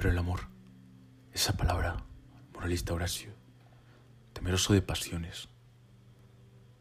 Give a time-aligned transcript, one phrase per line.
[0.00, 0.48] Pero el amor,
[1.30, 2.06] esa palabra,
[2.54, 3.34] moralista Horacio,
[4.32, 5.50] temeroso de pasiones,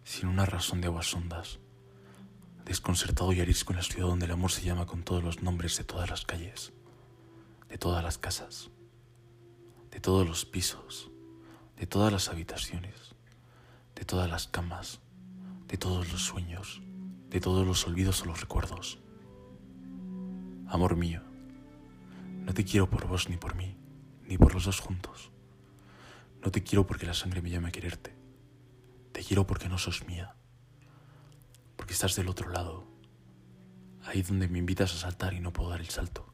[0.06, 1.60] sin una razón de aguas hondas,
[2.64, 5.76] desconcertado y arisco en la ciudad donde el amor se llama con todos los nombres
[5.78, 6.72] de todas las calles,
[7.68, 8.70] de todas las casas,
[9.92, 11.12] de todos los pisos,
[11.76, 13.16] de todas las habitaciones,
[13.96, 15.02] de todas las camas,
[15.68, 16.82] de todos los sueños,
[17.28, 18.98] de todos los olvidos o los recuerdos.
[20.70, 21.29] Amor mío,
[22.50, 23.78] no te quiero por vos ni por mí,
[24.24, 25.32] ni por los dos juntos.
[26.44, 28.16] No te quiero porque la sangre me llame a quererte.
[29.12, 30.34] Te quiero porque no sos mía.
[31.76, 32.88] Porque estás del otro lado.
[34.04, 36.34] Ahí donde me invitas a saltar y no puedo dar el salto.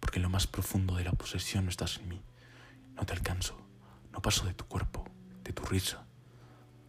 [0.00, 2.20] Porque en lo más profundo de la posesión no estás en mí.
[2.96, 3.64] No te alcanzo.
[4.10, 5.04] No paso de tu cuerpo,
[5.44, 6.04] de tu risa.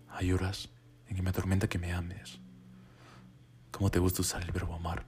[0.09, 0.69] Hay horas
[1.05, 2.39] en que me atormenta que me ames.
[3.69, 5.05] ¿Cómo te gusta usar el verbo amar?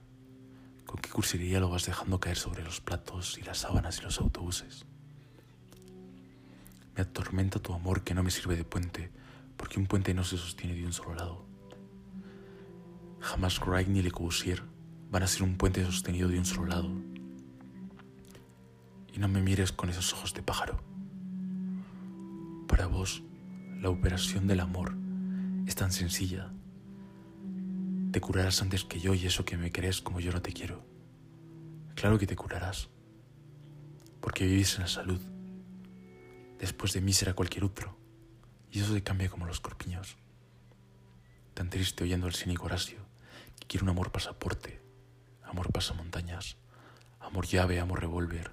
[0.90, 4.18] ¿Con qué cursilería lo vas dejando caer sobre los platos y las sábanas y los
[4.18, 4.86] autobuses?
[6.96, 9.12] Me atormenta tu amor que no me sirve de puente,
[9.56, 11.46] porque un puente no se sostiene de un solo lado.
[13.20, 14.64] Jamás Wright ni Le Corbusier
[15.12, 16.90] van a ser un puente sostenido de un solo lado.
[19.14, 20.82] Y no me mires con esos ojos de pájaro.
[22.66, 23.22] Para vos,
[23.80, 24.96] la operación del amor
[25.68, 26.50] es tan sencilla
[28.10, 30.84] te curarás antes que yo y eso que me crees como yo no te quiero.
[31.94, 32.88] Claro que te curarás,
[34.20, 35.20] porque vivís en la salud.
[36.58, 37.96] Después de mí será cualquier otro,
[38.70, 40.16] y eso se cambia como los corpiños.
[41.54, 42.98] Tan triste oyendo al cínico Horacio,
[43.58, 44.80] que quiere un amor pasaporte,
[45.44, 46.56] amor pasamontañas,
[47.20, 48.50] amor llave, amor revólver,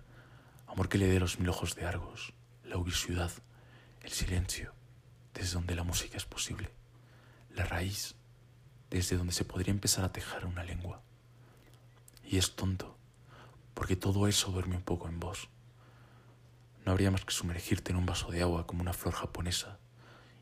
[0.68, 3.32] amor que le dé los mil ojos de Argos, la ciudad,
[4.04, 4.74] el silencio,
[5.34, 6.70] desde donde la música es posible,
[7.50, 8.17] la raíz
[8.90, 11.02] desde donde se podría empezar a tejer una lengua.
[12.24, 12.98] Y es tonto,
[13.74, 15.50] porque todo eso duerme un poco en vos.
[16.86, 19.80] No habría más que sumergirte en un vaso de agua como una flor japonesa,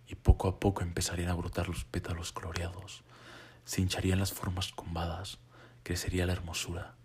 [0.07, 3.03] y poco a poco empezarían a brotar los pétalos coloreados,
[3.65, 5.39] se hincharían las formas combadas,
[5.83, 6.95] crecería la hermosura,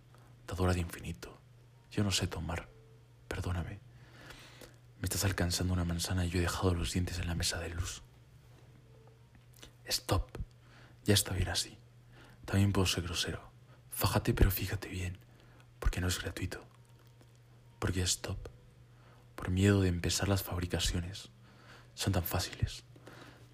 [0.46, 1.38] dadora de infinito.
[1.90, 2.68] Yo no sé tomar,
[3.28, 3.80] perdóname.
[5.00, 7.70] Me estás alcanzando una manzana y yo he dejado los dientes en la mesa de
[7.70, 8.02] luz.
[9.86, 10.39] Stop.
[11.04, 11.78] Ya está bien así.
[12.44, 13.50] También puedo ser grosero.
[13.90, 15.18] Fájate pero fíjate bien,
[15.78, 16.66] porque no es gratuito.
[17.78, 18.48] Porque stop.
[19.34, 21.30] Por miedo de empezar las fabricaciones.
[21.94, 22.84] Son tan fáciles.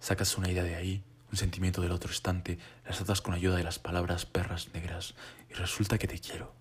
[0.00, 3.64] Sacas una idea de ahí, un sentimiento del otro estante, las atas con ayuda de
[3.64, 5.14] las palabras perras negras
[5.50, 6.54] y resulta que te quiero.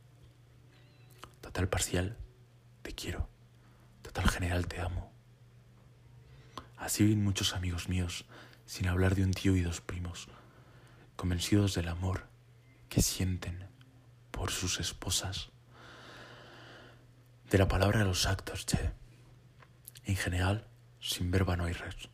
[1.42, 2.18] Total parcial,
[2.82, 3.30] te quiero.
[4.02, 5.12] Total general, te amo.
[6.78, 8.26] Así viven muchos amigos míos,
[8.66, 10.28] sin hablar de un tío y dos primos,
[11.16, 12.28] convencidos del amor
[12.90, 13.68] que sienten
[14.32, 15.50] por sus esposas.
[17.50, 18.92] De la palabra a los actos, che.
[20.04, 20.68] En general,
[21.00, 22.10] sin verba no hay res.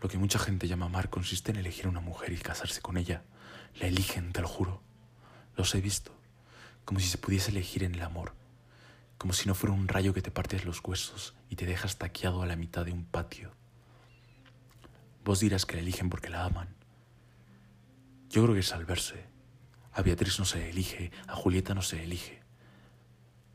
[0.00, 2.96] Lo que mucha gente llama amar consiste en elegir a una mujer y casarse con
[2.96, 3.22] ella.
[3.80, 4.82] La eligen, te lo juro.
[5.56, 6.14] Los he visto.
[6.84, 8.34] Como si se pudiese elegir en el amor.
[9.16, 12.42] Como si no fuera un rayo que te partes los huesos y te dejas taqueado
[12.42, 13.52] a la mitad de un patio.
[15.24, 16.83] Vos dirás que la eligen porque la aman.
[18.34, 19.24] Yo creo que es al verse.
[19.92, 22.42] A Beatriz no se elige, a Julieta no se elige.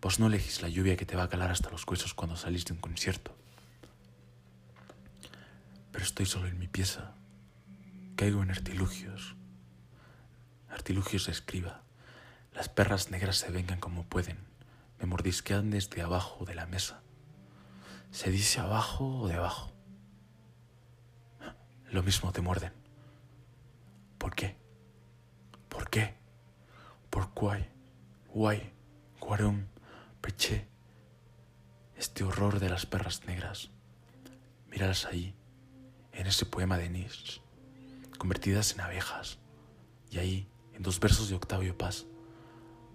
[0.02, 2.64] Vos no elegís la lluvia que te va a calar hasta los huesos cuando salís
[2.64, 3.36] de un concierto.
[5.92, 7.12] Pero estoy solo en mi pieza.
[8.16, 9.36] Caigo en artilugios.
[10.70, 11.84] Artilugios de escriba.
[12.54, 14.38] Las perras negras se vengan como pueden.
[14.98, 17.02] Me mordisquean desde abajo de la mesa.
[18.12, 19.74] ¿Se dice abajo o debajo?
[21.92, 22.72] Lo mismo te muerden.
[24.18, 24.59] ¿Por qué?
[25.80, 26.14] ¿Por qué?
[27.10, 27.70] ¿Por qué?
[28.34, 28.74] Guay,
[29.22, 29.68] guarum,
[30.20, 30.68] peché.
[31.96, 33.70] Este horror de las perras negras.
[34.68, 35.34] Míralas ahí,
[36.12, 37.42] en ese poema de Nietzsche,
[38.18, 39.40] convertidas en abejas.
[40.12, 42.06] Y ahí, en dos versos de Octavio Paz,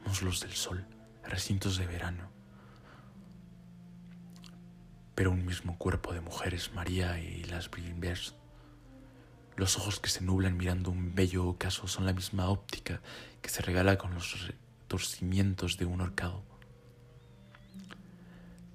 [0.04, 0.86] muslos del sol,
[1.24, 2.28] recintos de verano.
[5.14, 8.34] Pero un mismo cuerpo de mujeres, María y las Brimbers,
[9.56, 13.00] los ojos que se nublan mirando un bello ocaso son la misma óptica
[13.40, 16.42] que se regala con los retorcimientos de un horcado.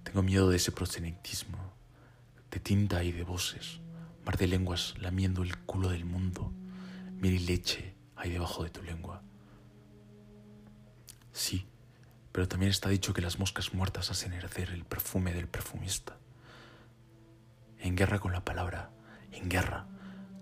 [0.04, 1.58] Tengo miedo de ese prosenitismo,
[2.50, 3.80] de tinta y de voces,
[4.26, 6.52] mar de lenguas lamiendo el culo del mundo,
[7.18, 9.22] miel y leche hay debajo de tu lengua.
[11.34, 11.66] Sí,
[12.32, 16.18] pero también está dicho que las moscas muertas hacen hercer el perfume del perfumista.
[17.80, 18.92] En guerra con la palabra,
[19.32, 19.88] en guerra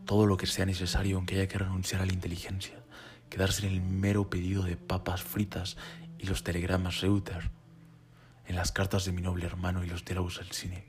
[0.07, 2.81] todo lo que sea necesario aunque haya que renunciar a la inteligencia,
[3.29, 5.77] quedarse en el mero pedido de papas fritas
[6.17, 7.51] y los telegramas Reuter.
[8.45, 10.85] en las cartas de mi noble hermano y los diálogos del cine.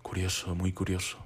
[0.00, 1.18] Curioso, muy curioso,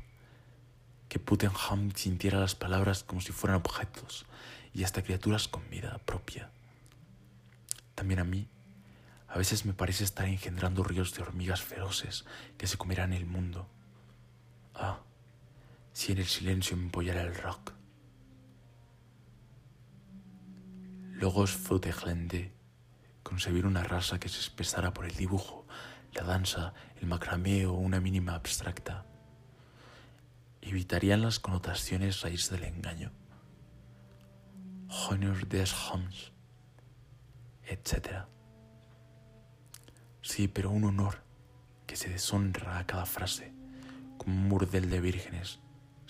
[1.09, 4.27] que Puttenham sintiera las palabras como si fueran objetos
[4.75, 6.51] y hasta criaturas con vida propia.
[7.95, 8.49] También a mí,
[9.29, 12.25] a veces me parece estar engendrando ríos de hormigas feroces
[12.59, 13.69] que se comerán el mundo.
[14.75, 14.99] Ah,
[15.93, 17.73] si en el silencio empollara el rock.
[21.13, 22.53] Logos Fauteglende,
[23.23, 25.67] concebir una raza que se expresara por el dibujo,
[26.15, 29.07] la danza, el macramé o una mínima abstracta.
[30.61, 33.13] Evitarían las connotaciones raíz del engaño.
[34.89, 36.33] Honor des Hommes,
[37.65, 38.27] etc.
[40.23, 41.23] Sí, pero un honor
[41.87, 43.53] que se deshonra a cada frase,
[44.19, 45.61] como un murdel de vírgenes,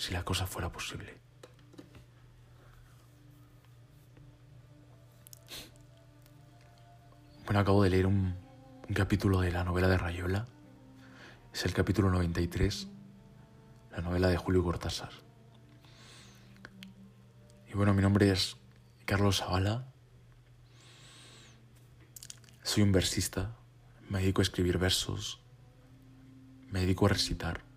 [0.03, 1.17] si la cosa fuera posible.
[7.45, 8.35] Bueno, acabo de leer un,
[8.93, 10.49] capítulo de la novela de Rayola.
[11.55, 12.89] Es el capítulo 93,
[13.93, 15.13] la novela de Julio Cortázar.
[17.69, 18.57] Y bueno, mi nombre es
[19.05, 19.87] Carlos Zavala.
[22.65, 23.55] Soy un versista,
[24.11, 25.41] me dedico a escribir versos,
[26.73, 27.72] me dedico a recitar.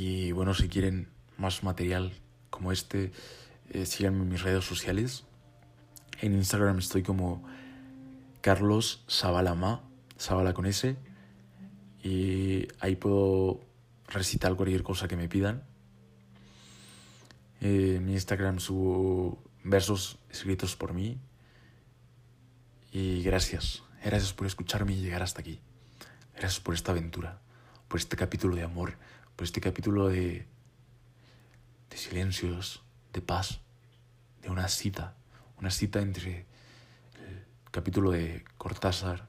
[0.00, 1.08] Y bueno, si quieren
[1.38, 2.12] más material
[2.50, 3.10] como este,
[3.70, 5.24] eh, síganme en mis redes sociales.
[6.20, 7.42] En Instagram estoy como
[8.40, 9.82] Carlos Sabalama,
[10.16, 10.96] Sabala con S.
[12.04, 13.60] Y ahí puedo
[14.06, 15.64] recitar cualquier cosa que me pidan.
[17.60, 21.18] Eh, en Instagram subo versos escritos por mí.
[22.92, 25.58] Y gracias, gracias por escucharme y llegar hasta aquí.
[26.36, 27.40] Gracias por esta aventura,
[27.88, 28.96] por este capítulo de amor,
[29.38, 30.48] por este capítulo de,
[31.88, 32.82] de silencios,
[33.12, 33.60] de paz,
[34.42, 35.14] de una cita
[35.58, 36.46] una cita entre
[37.14, 39.28] el capítulo de Cortázar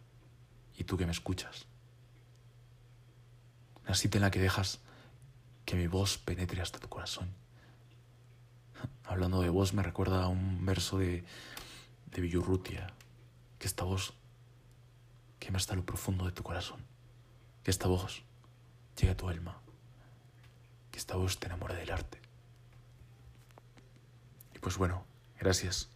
[0.75, 1.65] y tú que me escuchas.
[3.83, 4.79] Una cita en la que dejas
[5.65, 7.33] que mi voz penetre hasta tu corazón.
[9.03, 11.23] Hablando de voz me recuerda a un verso de,
[12.07, 12.93] de Villurrutia,
[13.57, 14.13] que esta voz
[15.39, 16.81] quema hasta lo profundo de tu corazón,
[17.63, 18.23] que esta voz
[18.95, 19.61] llegue a tu alma,
[20.99, 22.19] esta voz te enamore del arte.
[24.53, 25.05] Y pues bueno,
[25.39, 25.89] gracias.